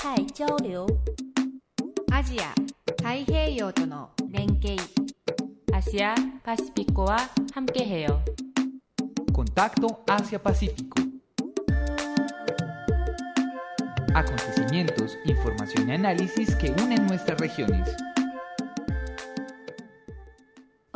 [0.00, 0.86] 泰交流，
[2.10, 2.54] アジア
[2.96, 4.76] 太平洋との連携
[5.72, 7.18] アシアパシフィコは
[7.54, 8.22] 함께해요
[9.32, 10.96] Contacto Asia-Pacífico.
[14.14, 17.94] Acontecimientos, información y análisis que unen nuestras regiones.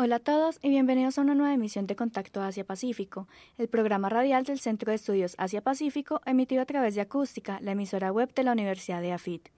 [0.06, 3.28] Hola a todos y bienvenidos a una nueva emisión de Contacto Asia-Pacífico,
[3.58, 8.12] el programa radial del Centro de Estudios Asia-Pacífico emitido a través de Acústica, la emisora
[8.12, 9.50] web de la Universidad de AFIT.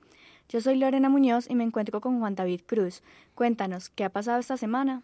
[0.47, 3.03] Yo soy Lorena Muñoz y me encuentro con Juan David Cruz.
[3.35, 5.03] Cuéntanos, ¿qué ha pasado esta semana?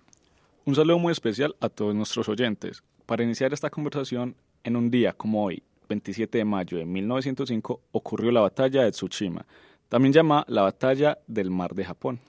[0.63, 2.81] Un saludo muy especial a todos nuestros oyentes.
[3.05, 8.31] Para iniciar esta conversación, en un día como hoy, 27 de mayo de 1905, ocurrió
[8.31, 9.45] la batalla de Tsushima,
[9.89, 12.21] también llamada la batalla del Mar de Japón.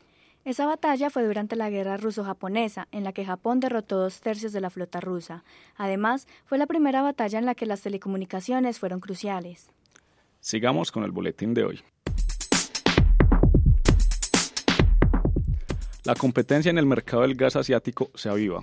[0.44, 4.60] Esa batalla fue durante la guerra ruso-japonesa, en la que Japón derrotó dos tercios de
[4.60, 5.42] la flota rusa.
[5.74, 9.70] Además, fue la primera batalla en la que las telecomunicaciones fueron cruciales.
[10.40, 11.80] Sigamos con el boletín de hoy.
[16.04, 18.62] La competencia en el mercado del gas asiático se aviva.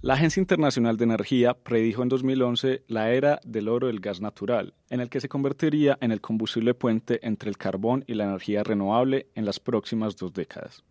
[0.00, 4.74] La Agencia Internacional de Energía predijo en 2011 la era del oro del gas natural,
[4.90, 8.62] en el que se convertiría en el combustible puente entre el carbón y la energía
[8.62, 10.84] renovable en las próximas dos décadas.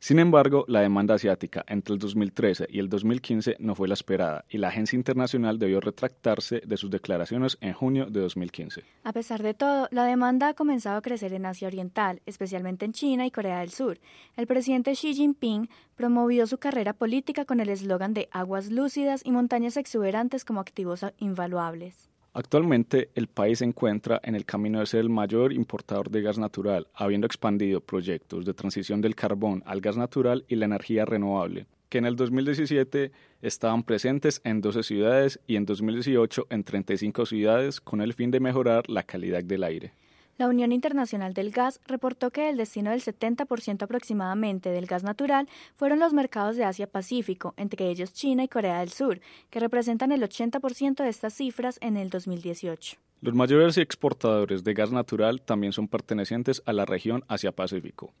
[0.00, 4.44] Sin embargo, la demanda asiática entre el 2013 y el 2015 no fue la esperada
[4.48, 8.84] y la agencia internacional debió retractarse de sus declaraciones en junio de 2015.
[9.02, 12.92] A pesar de todo, la demanda ha comenzado a crecer en Asia Oriental, especialmente en
[12.92, 13.98] China y Corea del Sur.
[14.36, 19.32] El presidente Xi Jinping promovió su carrera política con el eslogan de aguas lúcidas y
[19.32, 22.08] montañas exuberantes como activos invaluables.
[22.34, 26.38] Actualmente, el país se encuentra en el camino de ser el mayor importador de gas
[26.38, 31.66] natural, habiendo expandido proyectos de transición del carbón al gas natural y la energía renovable,
[31.88, 37.80] que en el 2017 estaban presentes en 12 ciudades y en 2018 en 35 ciudades
[37.80, 39.94] con el fin de mejorar la calidad del aire.
[40.38, 45.48] La Unión Internacional del Gas reportó que el destino del 70% aproximadamente del gas natural
[45.74, 49.20] fueron los mercados de Asia-Pacífico, entre ellos China y Corea del Sur,
[49.50, 52.98] que representan el 80% de estas cifras en el 2018.
[53.20, 58.12] Los mayores exportadores de gas natural también son pertenecientes a la región Asia-Pacífico.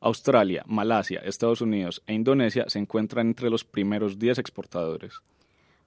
[0.00, 5.22] Australia, Malasia, Estados Unidos e Indonesia se encuentran entre los primeros 10 exportadores.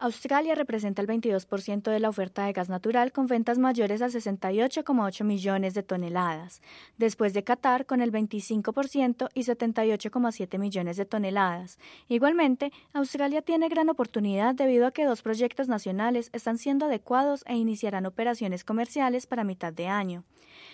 [0.06, 5.24] Australia representa el 22% de la oferta de gas natural con ventas mayores a 68,8
[5.24, 6.62] millones de toneladas,
[7.00, 11.80] después de Qatar con el 25% y 78,7 millones de toneladas.
[12.08, 17.56] Igualmente, Australia tiene gran oportunidad debido a que dos proyectos nacionales están siendo adecuados e
[17.56, 20.24] iniciarán operaciones comerciales para mitad de año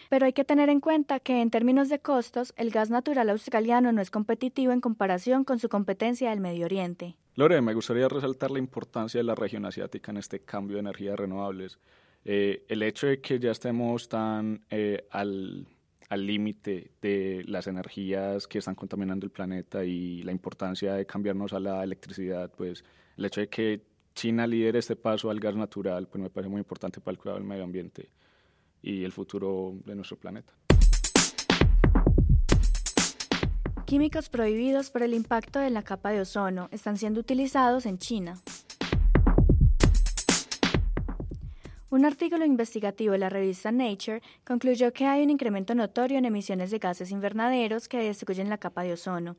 [0.09, 3.91] pero hay que tener en cuenta que en términos de costos, el gas natural australiano
[3.93, 7.15] no es competitivo en comparación con su competencia del Medio Oriente.
[7.41, 11.17] Lore, me gustaría resaltar la importancia de la región asiática en este cambio de energías
[11.17, 11.79] renovables.
[12.23, 15.65] Eh, el hecho de que ya estemos tan eh, al
[16.11, 21.59] límite de las energías que están contaminando el planeta y la importancia de cambiarnos a
[21.59, 22.85] la electricidad, pues
[23.17, 23.81] el hecho de que
[24.13, 27.39] China lidere este paso al gas natural, pues me parece muy importante para el cuidado
[27.39, 28.11] del medio ambiente
[28.83, 30.53] y el futuro de nuestro planeta.
[33.91, 38.39] Químicos prohibidos por el impacto de la capa de ozono están siendo utilizados en China.
[41.89, 46.71] Un artículo investigativo de la revista Nature concluyó que hay un incremento notorio en emisiones
[46.71, 49.35] de gases invernaderos que destruyen la capa de ozono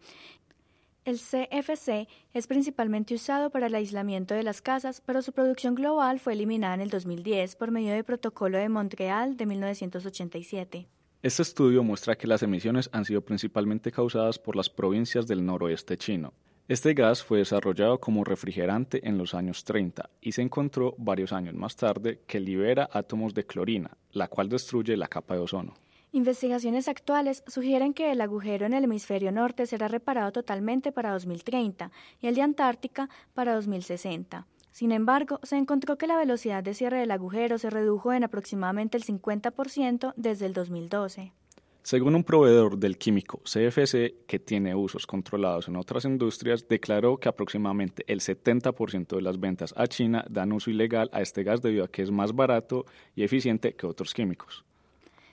[1.05, 6.21] el CFC es principalmente usado para el aislamiento de las casas, pero su producción global
[6.21, 10.87] fue eliminada en el 2010 por medio del Protocolo de Montreal de 1987.
[11.23, 15.97] Este estudio muestra que las emisiones han sido principalmente causadas por las provincias del noroeste
[15.97, 16.33] chino.
[16.67, 21.55] Este gas fue desarrollado como refrigerante en los años 30 y se encontró varios años
[21.55, 25.75] más tarde que libera átomos de clorina, la cual destruye la capa de ozono.
[26.11, 31.93] Investigaciones actuales sugieren que el agujero en el hemisferio norte será reparado totalmente para 2030
[32.21, 34.45] y el de Antártica para 2060.
[34.73, 38.97] Sin embargo, se encontró que la velocidad de cierre del agujero se redujo en aproximadamente
[38.97, 41.33] el 50% desde el 2012.
[41.83, 47.29] Según un proveedor del químico CFC, que tiene usos controlados en otras industrias, declaró que
[47.29, 51.85] aproximadamente el 70% de las ventas a China dan uso ilegal a este gas debido
[51.85, 54.65] a que es más barato y eficiente que otros químicos.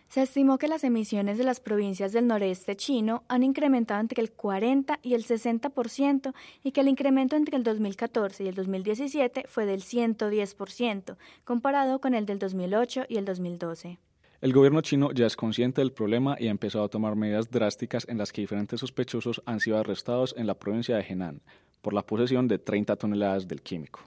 [0.09, 4.31] Se estimó que las emisiones de las provincias del noreste chino han incrementado entre el
[4.31, 6.33] 40 y el 60%
[6.63, 12.15] y que el incremento entre el 2014 y el 2017 fue del 110%, comparado con
[12.15, 14.00] el del 2008 y el 2012.
[14.41, 18.07] El gobierno chino ya es consciente del problema y ha empezado a tomar medidas drásticas
[18.09, 21.41] en las que diferentes sospechosos han sido arrestados en la provincia de Henan
[21.83, 24.00] por la posesión de 30 toneladas del químico.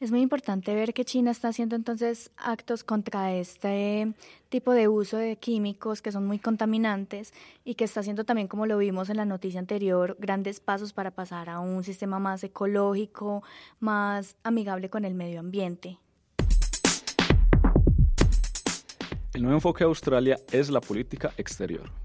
[0.00, 4.12] Es muy importante ver que China está haciendo entonces actos contra este
[4.48, 7.32] tipo de uso de químicos que son muy contaminantes
[7.64, 11.12] y que está haciendo también, como lo vimos en la noticia anterior, grandes pasos para
[11.12, 13.44] pasar a un sistema más ecológico,
[13.78, 15.98] más amigable con el medio ambiente.
[19.32, 22.03] El nuevo enfoque de Australia es la política exterior.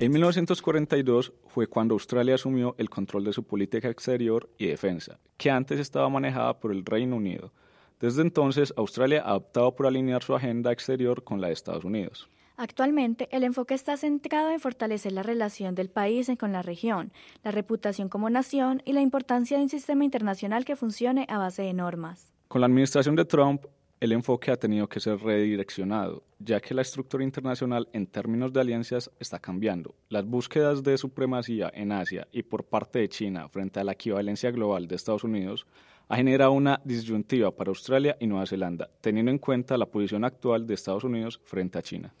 [0.00, 5.50] En 1942 fue cuando Australia asumió el control de su política exterior y defensa, que
[5.50, 7.52] antes estaba manejada por el Reino Unido.
[8.00, 12.30] Desde entonces, Australia ha optado por alinear su agenda exterior con la de Estados Unidos.
[12.56, 17.12] Actualmente, el enfoque está centrado en fortalecer la relación del país con la región,
[17.44, 21.60] la reputación como nación y la importancia de un sistema internacional que funcione a base
[21.60, 22.32] de normas.
[22.48, 23.66] Con la administración de Trump,
[24.00, 28.60] el enfoque ha tenido que ser redireccionado, ya que la estructura internacional en términos de
[28.62, 29.94] alianzas está cambiando.
[30.08, 34.50] Las búsquedas de supremacía en Asia y por parte de China frente a la equivalencia
[34.50, 35.66] global de Estados Unidos
[36.08, 40.66] ha generado una disyuntiva para Australia y Nueva Zelanda, teniendo en cuenta la posición actual
[40.66, 42.14] de Estados Unidos frente a China.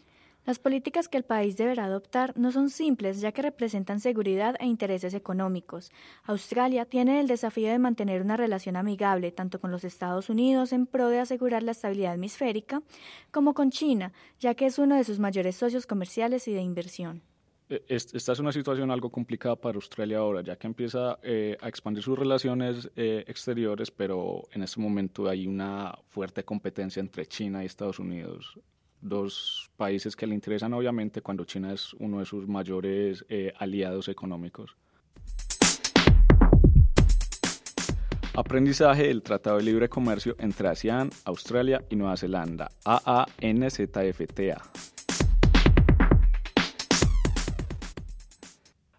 [0.50, 4.66] Las políticas que el país deberá adoptar no son simples, ya que representan seguridad e
[4.66, 5.92] intereses económicos.
[6.24, 10.86] Australia tiene el desafío de mantener una relación amigable tanto con los Estados Unidos en
[10.86, 12.82] pro de asegurar la estabilidad hemisférica,
[13.30, 17.22] como con China, ya que es uno de sus mayores socios comerciales y de inversión.
[17.68, 21.68] E, esta es una situación algo complicada para Australia ahora, ya que empieza eh, a
[21.68, 27.62] expandir sus relaciones eh, exteriores, pero en este momento hay una fuerte competencia entre China
[27.62, 28.58] y Estados Unidos
[29.00, 34.08] dos países que le interesan obviamente cuando China es uno de sus mayores eh, aliados
[34.08, 34.76] económicos.
[38.34, 44.62] Aprendizaje del Tratado de Libre Comercio entre ASEAN, Australia y Nueva Zelanda, AANZFTA.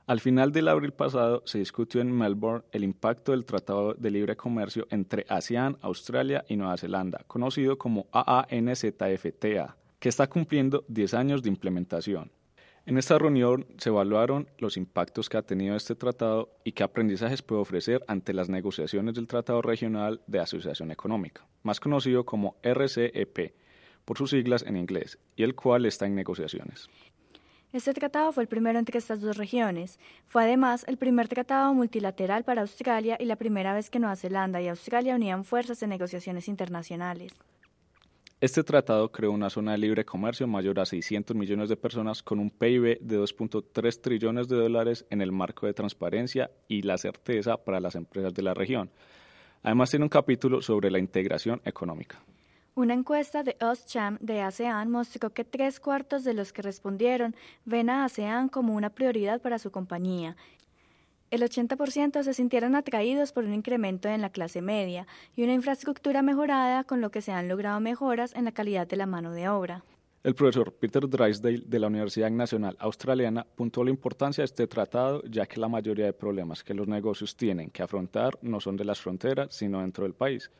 [0.06, 4.36] Al final del abril pasado se discutió en Melbourne el impacto del Tratado de Libre
[4.36, 11.44] Comercio entre ASEAN, Australia y Nueva Zelanda, conocido como AANZFTA, que está cumpliendo 10 años
[11.44, 12.31] de implementación.
[12.88, 17.44] En esta reunión se evaluaron los impactos que ha tenido este tratado y qué aprendizajes
[17.44, 23.53] puede ofrecer ante las negociaciones del Tratado Regional de Asociación Económica, más conocido como RCEP,
[24.03, 26.89] por sus siglas en inglés, y el cual está en negociaciones.
[27.71, 30.00] Este tratado fue el primero entre estas dos regiones.
[30.27, 34.59] Fue además el primer tratado multilateral para Australia y la primera vez que Nueva Zelanda
[34.63, 37.33] y Australia unían fuerzas en negociaciones internacionales.
[38.42, 42.40] Este tratado creó una zona de libre comercio mayor a 600 millones de personas con
[42.40, 47.58] un PIB de 2.3 trillones de dólares en el marco de transparencia y la certeza
[47.58, 48.90] para las empresas de la región.
[49.62, 52.20] Además tiene un capítulo sobre la integración económica.
[52.74, 57.36] Una encuesta de OSCHAM de ASEAN mostró que tres cuartos de los que respondieron
[57.66, 60.36] ven a ASEAN como una prioridad para su compañía
[61.31, 66.22] el 80% se sintieron atraídos por un incremento en la clase media y una infraestructura
[66.22, 69.48] mejorada, con lo que se han logrado mejoras en la calidad de la mano de
[69.48, 69.83] obra.
[70.24, 75.24] El profesor Peter Drysdale de la Universidad Nacional Australiana puntuó la importancia de este tratado,
[75.24, 78.86] ya que la mayoría de problemas que los negocios tienen que afrontar no son de
[78.86, 80.51] las fronteras, sino dentro del país.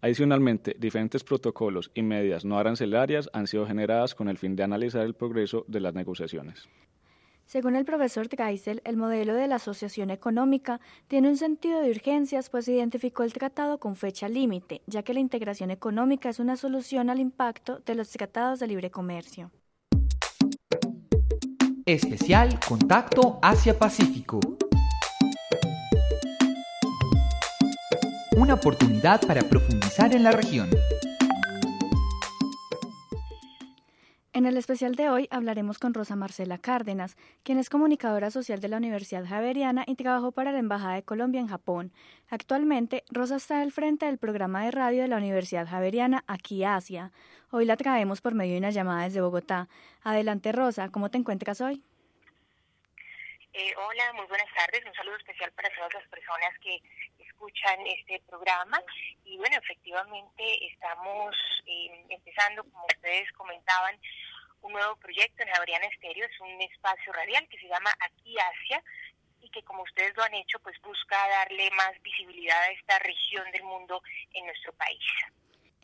[0.00, 5.02] Adicionalmente, diferentes protocolos y medidas no arancelarias han sido generadas con el fin de analizar
[5.02, 6.68] el progreso de las negociaciones.
[7.50, 12.48] Según el profesor Geisel, el modelo de la asociación económica tiene un sentido de urgencias,
[12.48, 17.10] pues identificó el tratado con fecha límite, ya que la integración económica es una solución
[17.10, 19.50] al impacto de los tratados de libre comercio.
[21.86, 24.38] Especial Contacto Asia-Pacífico.
[28.36, 30.70] Una oportunidad para profundizar en la región.
[34.40, 38.68] En el especial de hoy hablaremos con Rosa Marcela Cárdenas, quien es comunicadora social de
[38.68, 41.92] la Universidad Javeriana y trabajó para la Embajada de Colombia en Japón.
[42.30, 47.12] Actualmente, Rosa está al frente del programa de radio de la Universidad Javeriana Aquí Asia.
[47.50, 49.68] Hoy la traemos por medio de una llamada desde Bogotá.
[50.04, 51.82] Adelante, Rosa, ¿cómo te encuentras hoy?
[53.52, 54.80] Eh, hola, muy buenas tardes.
[54.86, 56.80] Un saludo especial para todas las personas que
[57.40, 58.80] escuchan este programa.
[59.24, 61.34] Y bueno, efectivamente estamos
[61.66, 63.96] eh, empezando, como ustedes comentaban,
[64.62, 68.82] un nuevo proyecto en Javeriana Estéreo, es un espacio radial que se llama Aquí Asia
[69.40, 73.50] y que como ustedes lo han hecho, pues busca darle más visibilidad a esta región
[73.52, 74.02] del mundo
[74.34, 75.00] en nuestro país.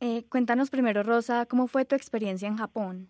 [0.00, 3.08] Eh, cuéntanos primero, Rosa, ¿cómo fue tu experiencia en Japón?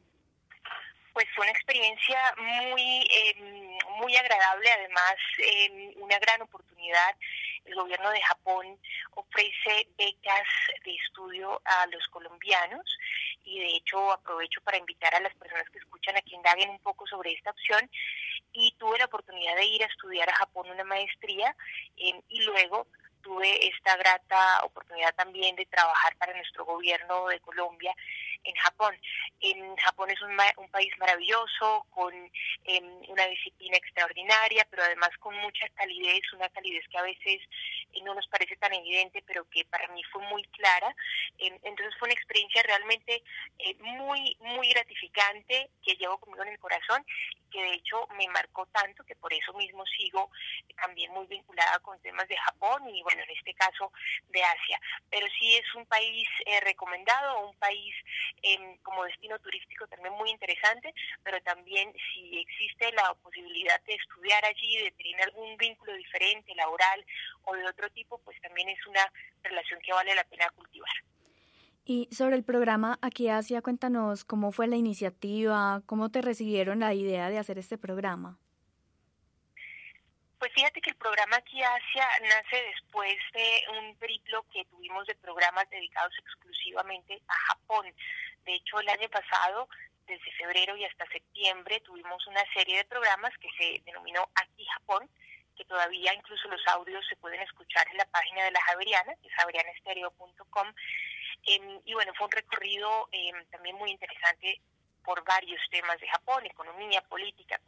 [1.16, 7.16] Pues fue una experiencia muy, em, muy agradable, además em, una gran oportunidad.
[7.64, 8.78] El gobierno de Japón
[9.12, 10.46] ofrece becas
[10.85, 12.85] de estudio a los colombianos
[13.44, 16.80] y de hecho aprovecho para invitar a las personas que escuchan a que indaguen un
[16.80, 17.90] poco sobre esta opción
[18.52, 21.56] y tuve la oportunidad de ir a estudiar a Japón una maestría
[21.96, 22.88] em, y luego
[23.37, 27.95] tuve esta grata oportunidad también de trabajar para nuestro gobierno de Colombia
[28.45, 28.97] en Japón.
[29.40, 30.37] En Japón es un,
[30.71, 32.12] país maravilloso, con
[32.64, 37.40] em, una disciplina extraordinaria, pero además con mucha calidez, una calidez que a veces
[37.93, 40.95] eh, no nos parece tan evidente, pero que para mí fue muy clara.
[41.38, 43.23] Em, entonces fue una experiencia realmente
[43.59, 47.05] eh, muy, muy gratificante que llevo conmigo en el corazón,
[47.50, 50.31] que de hecho me marcó tanto que por eso mismo sigo
[50.76, 53.92] también muy vinculada con temas de Japón y bueno, en este caso
[54.28, 54.80] de Asia.
[55.11, 57.95] Pero sí es un país eh, recomendado, un país
[58.42, 64.45] Em, como destino turístico también muy interesante, pero también si existe la posibilidad de estudiar
[64.45, 67.04] allí, de tener algún vínculo diferente, laboral
[67.45, 69.00] o de otro tipo, pues también es una
[69.42, 70.92] relación que vale la pena cultivar.
[71.85, 76.95] Y sobre el programa Aquí Asia, cuéntanos cómo fue la iniciativa, cómo te recibieron la
[76.95, 78.38] idea de hacer este programa.
[80.38, 85.14] Pues fíjate que el programa Aquí Asia nace después de un periplo que tuvimos de
[85.14, 87.87] programas dedicados exclusivamente a Japón.
[88.45, 89.66] De hecho, el año pasado,
[90.07, 95.09] desde febrero y hasta septiembre, tuvimos una serie de programas que se denominó Aquí Japón,
[95.57, 99.28] que todavía incluso los audios se pueden escuchar en la página de la Javeriana, que
[99.28, 100.75] es javerianestereo.com.
[101.47, 104.61] Em, y bueno, fue un recorrido em, también muy interesante
[105.02, 107.59] por varios temas de Japón, economía, política,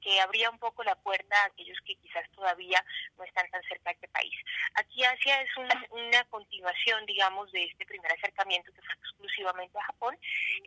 [0.00, 2.84] que abría un poco la puerta a aquellos que quizás todavía
[3.16, 4.34] no están tan cerca de este país.
[4.74, 10.18] Aquí Asia es una, continuación, digamos, de este primer acercamiento que fue exclusivamente a Japón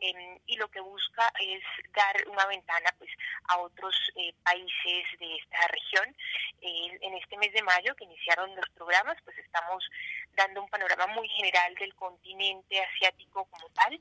[0.02, 3.10] em, y lo que busca es dar una ventana pues
[3.50, 6.16] a otros eh, países de esta región.
[6.62, 9.84] en este mes de mayo que iniciaron los programas, pues estamos
[10.36, 14.00] dando un panorama muy general del continente asiático como tal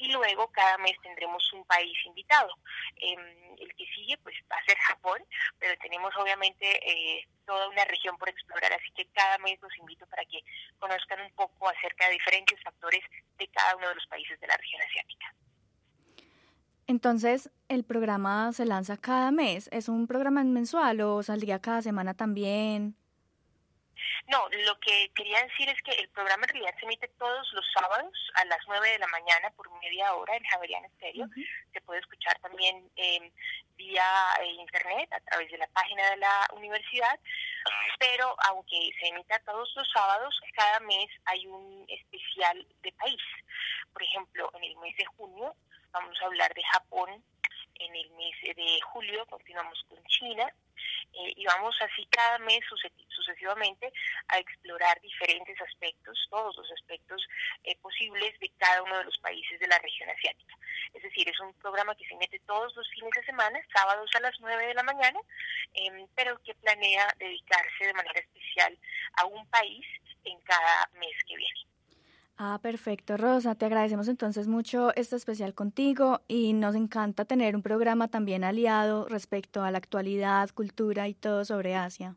[0.00, 2.50] y luego cada mes tendremos un país invitado.
[2.96, 3.20] Em,
[3.58, 5.22] el que sigue pues va a ser Japón,
[5.58, 10.06] pero tenemos obviamente eh, toda una región por explorar, así que cada mes los invito
[10.06, 10.40] para que
[10.78, 13.02] conozcan un poco acerca de diferentes factores
[13.38, 15.34] de cada uno de los países de la región asiática.
[16.86, 19.68] Entonces, ¿el programa se lanza cada mes?
[19.70, 22.96] ¿Es un programa mensual o saldría cada semana también?
[24.28, 27.64] No, lo que quería decir es que el programa en realidad se emite todos los
[27.72, 31.26] sábados a las 9 de la mañana por media hora en Javerian Estéreo.
[31.72, 33.32] Se puede escuchar también eh,
[33.76, 34.04] vía
[34.40, 37.18] eh, internet a través de la página de la universidad,
[37.98, 43.22] pero aunque se emita todos los sábados, cada mes hay un especial de país.
[43.92, 45.54] Por ejemplo, en el mes de junio
[45.92, 47.24] vamos a hablar de Japón,
[47.74, 50.52] en el mes de julio continuamos con China
[51.12, 52.60] eh, y vamos así cada mes
[53.08, 53.92] sucesivamente
[54.28, 57.22] a explorar diferentes aspectos, todos los aspectos
[57.64, 60.54] eh, posibles de cada uno de los países de la región asiática.
[60.94, 64.20] Es decir, es un programa que se mete todos los fines de semana, sábados a
[64.20, 65.20] las 9 de la mañana,
[65.74, 68.76] em, pero que planea dedicarse de manera especial
[69.18, 69.86] a un país
[70.24, 71.69] en cada mes que viene.
[72.42, 73.54] Ah, perfecto, Rosa.
[73.54, 79.06] Te agradecemos entonces mucho este especial contigo y nos encanta tener un programa también aliado
[79.10, 82.16] respecto a la actualidad, cultura y todo sobre Asia.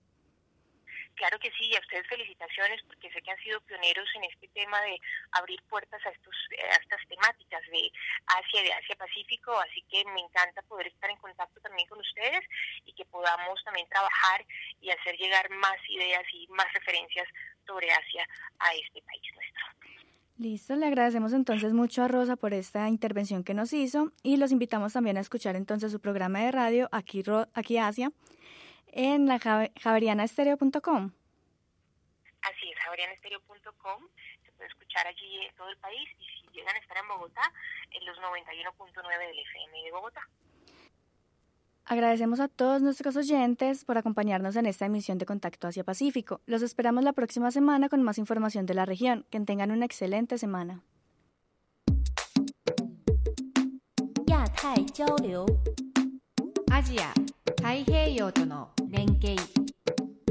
[1.15, 4.79] Claro que sí, a ustedes felicitaciones porque sé que han sido pioneros en este tema
[4.83, 4.97] de
[5.33, 6.35] abrir puertas a, estos,
[6.71, 7.91] a estas temáticas de
[8.27, 12.47] Asia de Asia Pacífico, así que me encanta poder estar en contacto también con ustedes
[12.85, 14.45] y que podamos también trabajar
[14.79, 17.27] y hacer llegar más ideas y más referencias
[17.67, 18.25] sobre Asia
[18.59, 20.12] a este país nuestro.
[20.37, 24.51] Listo, le agradecemos entonces mucho a Rosa por esta intervención que nos hizo y los
[24.51, 27.23] invitamos también a escuchar entonces su programa de radio aquí,
[27.53, 28.11] aquí Asia
[28.87, 31.11] en la javerianaestereo.com.
[32.41, 34.07] Así es, javerianaestereo.com.
[34.43, 37.53] Se puede escuchar allí en todo el país y si llegan a estar en Bogotá,
[37.91, 40.27] en los 91.9 del FM de Bogotá.
[41.85, 46.39] Agradecemos a todos nuestros oyentes por acompañarnos en esta emisión de Contacto Asia Pacífico.
[46.45, 49.25] Los esperamos la próxima semana con más información de la región.
[49.29, 50.81] Que tengan una excelente semana.
[56.71, 57.13] Asia,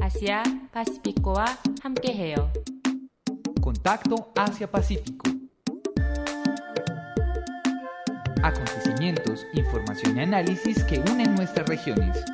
[0.01, 0.43] Asia
[3.61, 5.32] Contacto Asia Pacífico.
[8.43, 12.25] Acontecimientos, información y análisis que unen nuestras regiones.